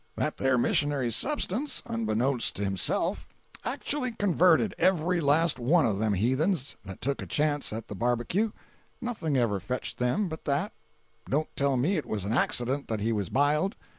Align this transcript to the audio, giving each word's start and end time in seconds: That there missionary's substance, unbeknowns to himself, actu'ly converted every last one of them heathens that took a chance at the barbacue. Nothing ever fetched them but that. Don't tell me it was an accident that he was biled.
That 0.15 0.37
there 0.37 0.57
missionary's 0.57 1.15
substance, 1.15 1.83
unbeknowns 1.85 2.51
to 2.53 2.63
himself, 2.63 3.27
actu'ly 3.63 4.17
converted 4.17 4.73
every 4.79 5.21
last 5.21 5.59
one 5.59 5.85
of 5.85 5.99
them 5.99 6.13
heathens 6.13 6.75
that 6.83 7.01
took 7.01 7.21
a 7.21 7.27
chance 7.27 7.71
at 7.71 7.87
the 7.87 7.93
barbacue. 7.95 8.51
Nothing 8.99 9.37
ever 9.37 9.59
fetched 9.59 9.99
them 9.99 10.27
but 10.27 10.45
that. 10.45 10.73
Don't 11.29 11.55
tell 11.55 11.77
me 11.77 11.97
it 11.97 12.07
was 12.07 12.25
an 12.25 12.33
accident 12.33 12.87
that 12.87 13.01
he 13.01 13.13
was 13.13 13.29
biled. 13.29 13.75